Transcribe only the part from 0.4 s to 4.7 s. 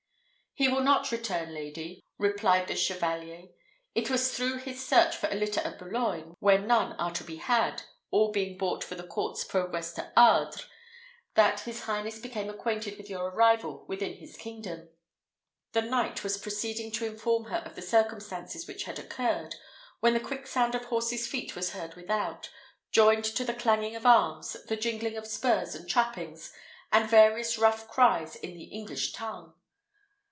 "He will not return, lady," replied the chevalier. "It was through